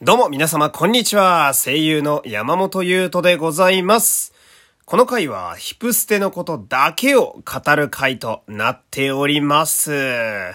[0.00, 1.52] どうも皆様こんにちは。
[1.54, 4.32] 声優の山本優斗でございます。
[4.84, 9.90] この回はヒプステのことだけを語る回となっております。
[9.92, 10.54] え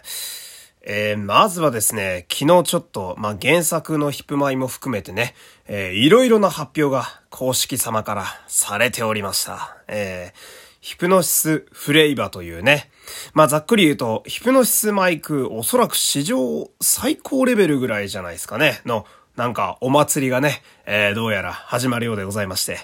[1.16, 5.36] ー、まずはですね、昨日ちょっと、まあ、原作のヒプマイも含めてね、
[5.68, 9.75] えー、いろいろな発表が公式様からされておりました。
[9.89, 10.39] えー、
[10.80, 12.89] ヒプノシスフレイバというね、
[13.34, 19.05] まあ、ざっくり言うと、ヒプノシスマイク、おそらく史上最高レベルぐらいじゃないですかね、の、
[19.36, 22.78] なんか、お祭りがね、えー、どうやら始まるようでございまして、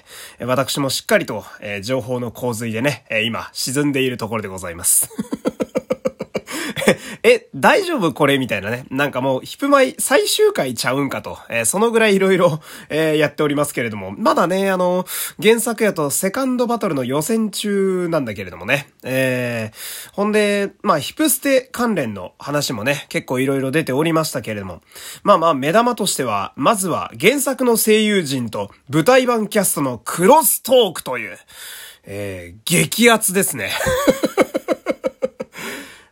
[0.44, 5.08] 私もしっかりと、えー情報の洪水でね、えー今、沈んでいるところでございます。
[7.22, 8.12] え、大丈夫？
[8.12, 8.38] これ？
[8.38, 8.86] みたいなね。
[8.90, 11.38] なんかもう、ヒップマイ最終回ちゃうんかと。
[11.48, 14.12] えーそのぐらいいろいろ、えーやっておりますけれども。
[14.12, 15.04] まだね、あの、
[15.42, 18.88] 原作やとセカンドバトルの予選中なんだけれどもね。
[19.02, 24.80] えーほんで、まあ、ヒプステ関連の話もね、結構いろいろ出ておりましたけれども。
[25.22, 31.38] まあまあ、目玉としては、まずは原作の声優陣と舞台版キャストのクロストークという、
[32.04, 33.70] えー激アツですね。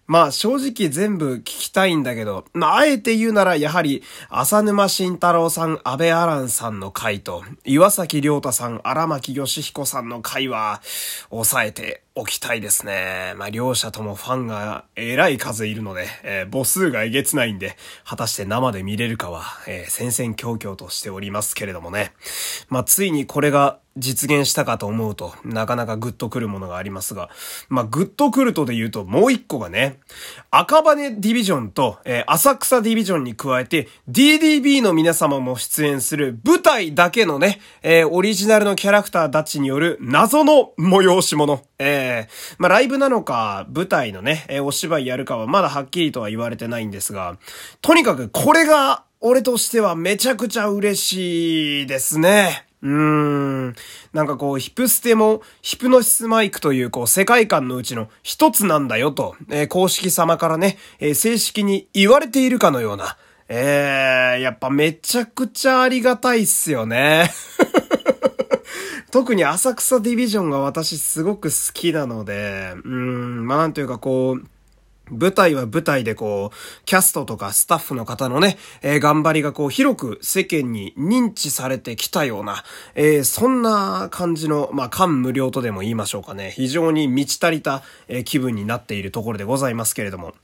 [0.09, 10.81] まあ正直全部聞きたいんだけど、まああえて言うならやはり浅沼慎太郎さん、安倍アランさんの回と、岩崎良太さん、荒牧義彦さんの回は、
[11.29, 13.35] 抑えておきたいですね。
[13.37, 22.15] まあ両者ともファンがえらい数いるので、えー母数がえげつないんで、果たして生で見れるかは、えー戦々恐々としておりますけれどもね。
[22.71, 27.31] まあついにこれが実現したかと思うと、なかなかグッとくるものがありますが、
[27.69, 29.99] まあ、グッとくるとで言うと、もう一個がね、
[30.51, 41.63] 赤羽ディビジョンと、えー浅草ディビジョンに加えて、DDB の皆様も出演する舞台だけのね、えーオリジナルのキャラクターたちによる謎の催し物。
[41.79, 47.39] えーまあ、ライブなのか、舞台のね、えーお芝居やるかはまだはっきりとは言われてないんですが、
[47.81, 52.68] とにかくこれが、俺としてはめちゃくちゃ嬉しいですね。
[52.83, 52.91] うー
[53.71, 53.75] ん。
[54.13, 63.17] なんかこう、ヒプステも、ヒプノシスマイクという、こう、世界観のうちの一つなんだよと、えー公式様からね、えー正式に言われているかのような、
[63.49, 67.31] えー、やっぱめちゃくちゃありがたいっすよね。
[69.11, 74.45] 特に浅草ディビジョンが私すごく好きなので、うーん、まあなんというかこう、
[75.11, 82.65] 舞台は舞台でこう、キャストとかスタッフの方のね、えー頑張りがこう、広く世間に認知されてきたような、
[82.95, 86.53] えーそんな感じの、まあ、感無量とでも言いましょうかね。
[86.55, 90.35] 非常に満ち足りた、えー気分になっているところでございますけれども。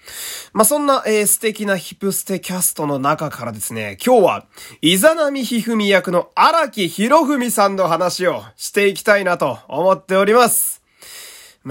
[0.53, 4.47] まあ、そんな、えー素敵なヒプステキャストの中からですね、今日は、
[4.80, 10.84] イザナミヒフミ役の荒木博文さんの話をしていきたいなと思っております。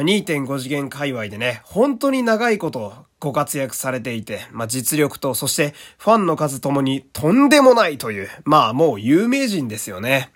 [0.01, 10.31] 2.5次元界隈でね、本当に長いことご活躍されていて、まあ、実力と、そしてファンの数ともにとんでもないという、まあもう有名人ですよね。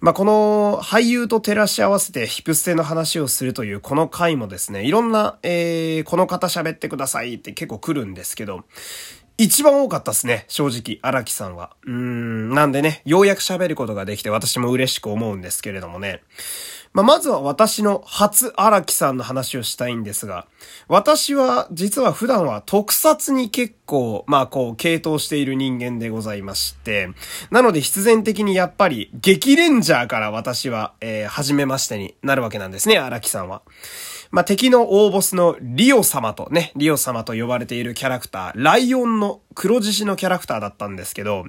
[0.00, 8.64] まあ、この俳優と照らし合わせてヒプステの話をするというこの回もですね、いろんな、えー、この方喋ってくださいって結構来るんですけど、
[9.38, 11.70] 一番多かったですね、正直、荒木さんは。
[11.86, 16.20] うーん、なんでね、ようやく喋ることができて私も嬉しく思うんですけれどもね。
[16.94, 20.46] まあ、まずは私の初荒木さんの話をしたいんですが、
[20.86, 27.08] 私は実は普段は特撮に結構、まあこう、系統している人間でございまして、
[27.50, 33.62] なので必然的にやっぱり激レンジャーから私は、えー、初めましてになるわけなんですね、荒木さんは。
[34.30, 41.44] まあ、敵の大ボスのリオ様とね、リオ様と呼ばれているキャラクター、ライオンの黒獅子のキャラクターだったんですけど、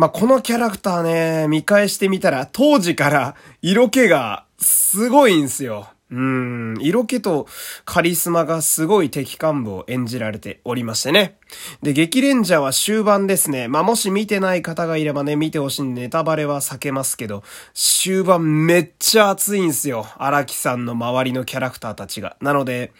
[0.00, 5.90] まあ、このキャラクターね、見返してみたら、当時から色気がすごいんすよ。
[6.10, 7.46] うん、色気と
[7.84, 11.36] カリスマがすごい敵幹部を演じられておりましてね。
[11.82, 13.68] で、激レンジャーは終盤ですね。
[13.68, 17.42] まあ、もし見てない方がいればね、見てほしいんでネタバレは避けますけど、
[17.74, 20.06] 終盤めっちゃ熱いんすよ。
[20.16, 22.38] 荒木さんの周りのキャラクターたちが。
[22.40, 22.92] なので、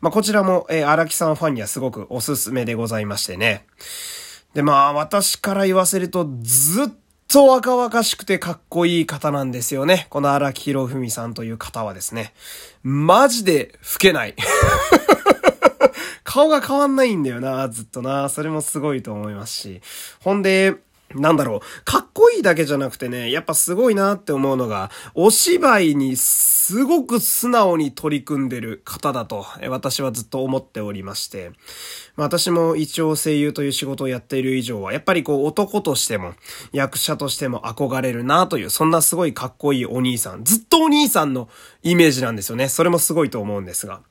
[0.00, 3.64] まあ、こちらも、え荒木さんファンにはすごくおすすめでございましてね。
[4.58, 6.86] で、まあ、私から言わせると、ずっ
[7.28, 10.08] と若々しくてかっこいい方なんですよね。
[10.10, 12.34] この荒木博文さんという方はですね。
[12.82, 14.34] マジで老けない。
[16.24, 18.28] 顔が変わんないんだよな、ずっとな。
[18.28, 19.80] それもすごいと思いますし。
[20.24, 20.74] ほんで、
[21.14, 31.52] なんだろう、かっこいいだけじゃなくてね、やっぱすごいなって思うのが、お芝居にすごく素直に取り組んでる方だと、私はずっと思っておりまして、
[32.16, 36.34] まあ私も一応声優という仕事をやっている以上は、やっぱりこう男としても、
[36.72, 41.48] 役者としても憧れるなという、そんなすごいかっこいいお兄さん、ずっとお兄さんの
[41.82, 42.68] イメージなんですよね。
[42.68, 44.02] それもすごいと思うんですが。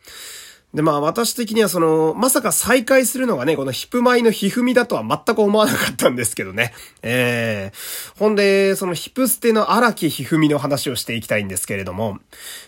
[0.73, 6.73] で、まあ私的にはその、まさか再会するのがね、このヒプマイのひふみだとは全く思わなかったんですけどね。
[7.01, 12.19] ええー、ほんで、そのヒプステの荒木ひふみの話をしていきたいんですけれども、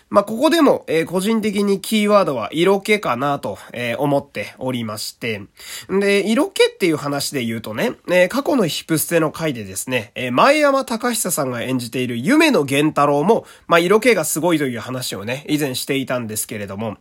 [0.08, 5.42] まあここでも、えー、個人的にキーワードは色気かなと、えー、思っておりまして、
[5.90, 16.96] で、色気っていう話で言うとね、えー、過去のヒプステの回でですね、えー、前山隆久さんが演じている夢の源太郎も、まあ色気がすごいという話をね、以前していたんですけれども、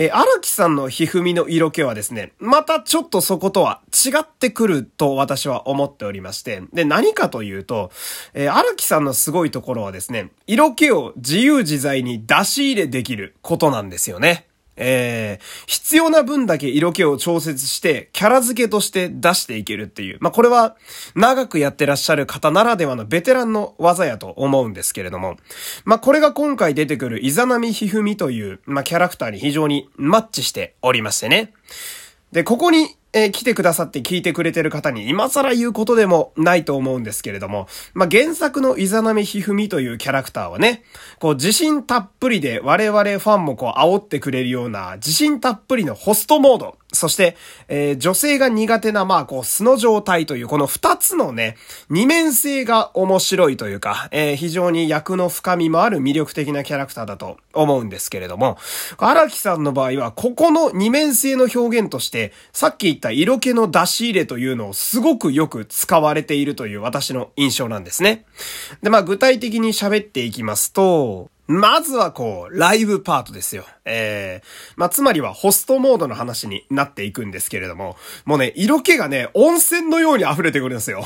[0.00, 7.90] えー、荒木さんのひふみの色気はですね、またちょっとそことは違ってくると私は思っておりまして、で、何かというと、
[8.32, 14.46] えー、荒木さんのすごいところはですね、色気を自由自在に出し入れできることなんですよね。
[14.78, 20.18] えー、必要な分だけ色気を調節して、キャラ付けとして出していけるっていう。
[20.20, 20.76] まあ、これは、
[21.14, 25.36] 長くやってらっしゃる方ならではのベテランの技やと思うんですけれども。
[25.84, 31.52] まあ、これが今回出てくるイザナミヒフミという、まあ、キャラクターに非常にマッチしておりましてね。
[32.32, 40.82] で、ここにえー、来てくださって聞いてくれてる方に今更言うことでもないと思うんですけれども、まあ、原作のイザナミヒフミというキャラクターはね、
[41.18, 47.36] こう自信たっぷりで我々ファンもこう煽ってくれるような自信たっぷりのホストモード、そして、
[47.68, 51.56] えー、女性が苦手な、まあ、こう、素の状態という、この二つのね、
[51.90, 58.56] 二面性が面白いというか、えー、非常に役の深みもある魅力的なキャラクターだと思うんですけれども、
[58.96, 68.26] 荒木さんの場合は、ここの二面性の表現として、さっき言った色気の出し入れというのをすごくよく使われているという私の印象なんですね。
[68.82, 73.64] で、まあ、具体的に喋っていきますと、まずはこう、ライブパートですよ。
[73.86, 77.96] ええー、まあ、つまりはホストモードの話になっていくんですけれども、
[78.26, 81.04] もうね、色気がね、温泉のように溢れてくるんですよ。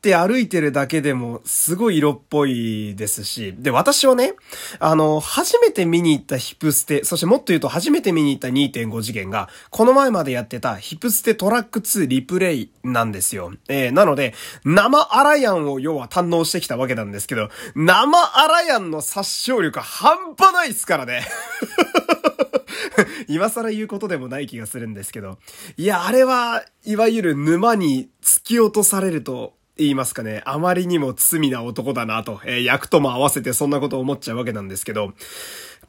[0.00, 4.32] って歩いてるだけでもすごい色っぽいですし、で、私はね、
[4.78, 13.52] あの、初めて見に行ったヒプステ、そしてもっと言うと初めて見に行った2.5次元が、この前までやってたヒプステトラック2リプレイなんですよ。
[13.68, 14.32] えー、なので、
[14.64, 21.28] 生アラヤンを要は堪能してきたわけなんですけど、生アラヤンの殺傷力半端ないっすからね。
[23.28, 25.36] 今更言うことでもない気がするんですけど。
[25.76, 35.14] いや、あれは、いわゆる沼に突き落とされると言いますかね、あまりにも罪な男だなと、えー、役とも合わせてそんなことを思っちゃうわけなんですけど、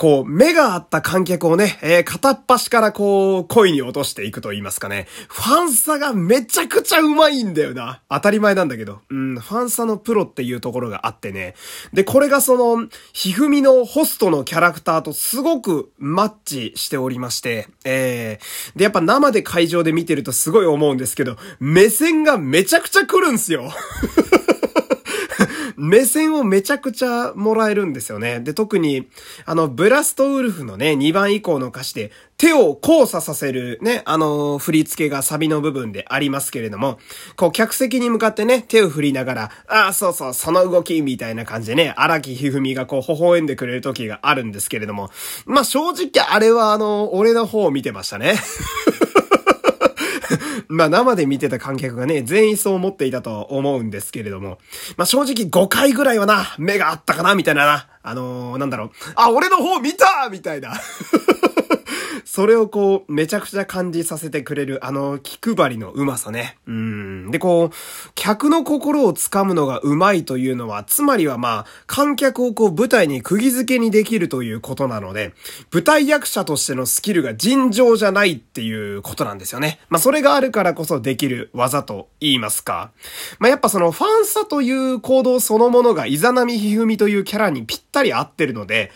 [0.02, 5.06] こう、目があった観客をね、えー、片っ端からこう、恋に落としていくと言いますかね。
[5.28, 8.02] ファンサがめちゃくちゃうまいんだよな。
[8.10, 9.02] 当たり前なんだけど。
[9.12, 11.54] うん、ファンサのプロっていうところがあってね。
[11.94, 23.72] で、これがその、ひふみのホストのキャラクターとすごくマッチしておりまして、えー、で、やっぱ生で会場で見てるとすごい思うんですけど、目線がめちゃくちゃ来るんすよ。
[25.82, 28.40] 目線をめちゃくちゃもらえるんですよね。
[28.40, 29.08] で、特に、
[29.46, 37.00] あの、ブラストウルフのね、2番以降の歌詞で、手を交差させるね、あの振り付けがサビの部分でありますけれども、
[37.36, 45.10] こう、客席に向かってね、手を振りながら、ああ、そうそう、その動き、みたいな感じでね、荒木ひふみがこう、微笑んでくれる時があるんですけれども、
[45.46, 48.36] まあ、正直あれはあの、俺の方を見てましたね。
[50.72, 54.58] まあ生で見てた観客がね、全員そう思っていたと思うんですけれども、
[54.98, 57.88] まあ正直5回ぐらいはな、目があったかな、みたいなな。
[58.04, 58.92] あのー、なんだろう。
[59.16, 60.74] あ、俺の方見たみたいな。
[62.34, 66.58] それをこう、めちゃくちゃ感じさせてくれる、あの、気配りのうまさね。
[66.66, 67.30] うん。
[67.30, 67.76] で、こう、
[68.16, 75.34] 客の心をつかむのがうまいというのは、つまりはまあ、観客をこう、舞台に釘付けにできるということなので、
[75.74, 79.82] 舞台役者としてのスキルが尋常じゃないっていうことなんですよね。
[79.90, 82.92] まあ、それがあるからこそできる技と言いますか。
[83.40, 88.90] まあ、やっぱその、ファンサという行動そのものが、イザナミヒフミというキャラにぴったり合ってるので、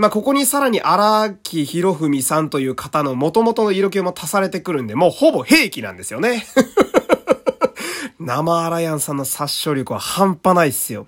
[0.00, 6.46] まあ、ここにさらに荒木博文さんという方の元々の色気も足されてくるんで、もうほぼ兵器なんですよね。
[8.18, 11.06] 生アラヤンさんの殺傷力は半端ないっすよ。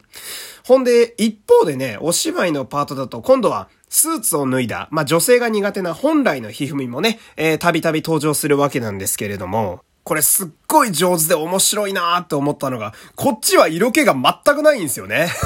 [0.67, 15.31] ほんで、一方でね、お芝居のパートだと今度は、スーツを脱いだ、まあ、女性が苦手な本来のひふみもね、えー、たびたび登場するわけなんですけれども、これすっごい上手で面白いなーって思ったのが、こっちは色気が全くないんですよね。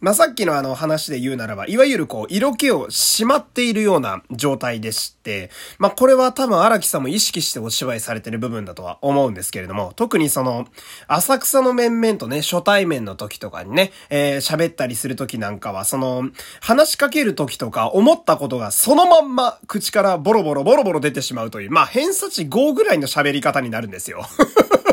[0.00, 10.66] まあ、さっきのあの話で言うならば、いわゆるこう、色気をしまっているような状態でして、まあ、これは多分荒木さんも意識してお芝居されてる部分だとは思うんですけれども、特にその、
[11.06, 24.24] 浅草の面々とね、初対面の時とかにね、えー、喋ったりする時なんかは、その、話しかける時とか思ったことがそのまんま口からボロボロボロボロ出てしまうという、まあ、偏差値5ぐらいの喋り方になるんですよ。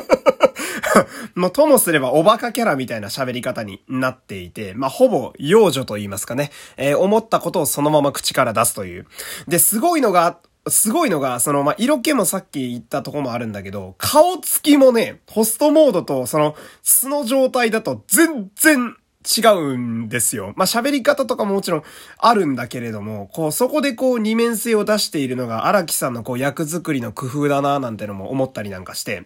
[1.36, 9.06] もうともすればおバカキャラみたいな喋り方になっていて、まあ、ほぼ幼女と言いますかね、えー、思ったことをそのまま口から出すという。
[9.48, 20.54] で、すごいのが、すごいのが、その、まあ、色気もさっき言ったとこもあるんだけど、顔つきもね、ホストモードと、その、素の状態だと全然違うんですよ。
[20.56, 21.84] まあ、喋り方とかももちろん
[22.18, 29.26] あるんだけれども、こう、そこでこう、二面性を出しているのが荒木さんのこう、役作りの工夫だななんてのも思ったりなんかして。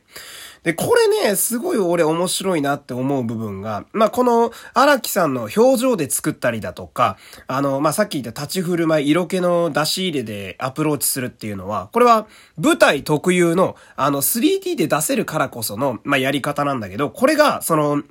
[0.63, 18.03] で、これね、すごい俺面白いなって思う部分が、まあ、この荒木さんの表情で作ったりだとか、あの、まあ、さっき言った立ち振る舞い、色気の出し入れでアプローチするっていうのは、これは舞台特有の、あの、3D で出せるからこその、まあ、やり方なんだけど、これが、その、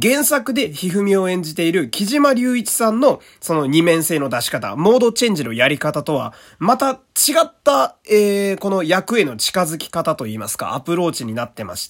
[0.00, 11.89] 原作でひふみを演じている木島隆一さんの、その二面性の出し方、モードチェンジのやり方とは、また違った、えー、この役への近づき方といいますか、アプローチになってまして、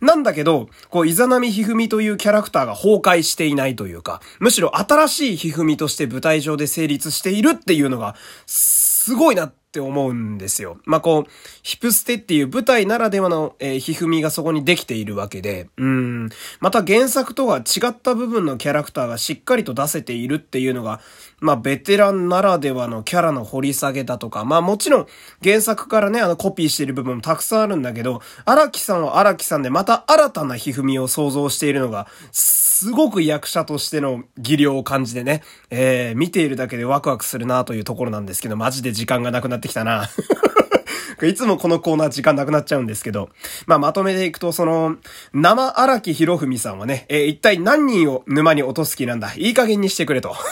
[0.00, 8.16] なんだけど、こう、イザナミヒフミというキャラクターが崩壊していないというか、むしろ新しいヒフミとして舞台上で成立しているっていうのが、
[8.46, 10.78] すごいなっって思うんですよ。
[10.86, 11.30] まあ、こう、
[11.62, 16.30] ヒプステっていう舞台ならではの、えー、ひふみがそこにできているわけで、うん。
[16.60, 21.00] また原作とは違った部分のキャラクターがしっかりと出せているっていうのが、
[21.40, 25.06] まあ、ベテランならではのキャラの掘り下げだとか、まあ、もちろん
[25.44, 40.08] 原作からね、あの、コピーしている部分もたくさんあるんだけど、荒木さんは荒木さんでまた新たなひふみを想像しているのが、すごく役者としての技量を感じてね、えー、見ているだけでワクワクするなというところなんですけど、マジで時間がなくなってきたな。
[41.22, 43.28] いつもこのコーナー時間なくなっちゃうんですけど、
[43.66, 44.96] まあまとめていくと、その、
[45.32, 49.32] 生荒木博文さんはね、えー、一体何人を沼に落とす気なんだ？
[49.36, 50.34] いい加減にしてくれと。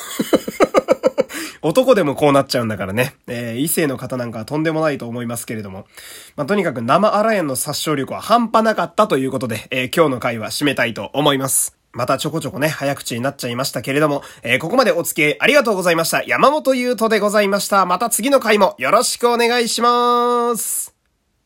[1.62, 3.14] 男でもこうなっちゃうんだからね。
[3.26, 5.86] えー、異性の方なんかはとんでもないと思いますけれども。
[6.36, 11.75] まあ、とにかく生アラヤンの殺傷力は半端なかったということで、えー、今日の回は締めたいと思います。
[11.96, 16.22] またちょこちょこね、早口になっちゃいましたけれども、えー、ここまでお付き合いありがとうございました。
[16.24, 17.86] 山本優斗でございました。
[17.86, 20.95] また次の回もよろしくお願いします。